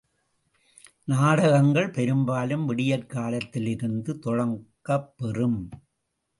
[1.07, 5.69] நாடகங்கள் பெரும்பாலும் விடியற்காலத்திலிருந்து தொடங்கப் பெறும்.